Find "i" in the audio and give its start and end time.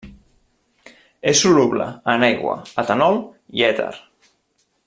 3.61-3.69